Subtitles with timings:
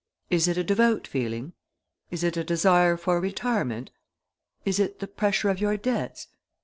[0.31, 1.53] Is it a devout feeling?
[2.09, 3.91] Is it a desire for retirement?
[4.65, 6.25] Is it the pressure of your debts?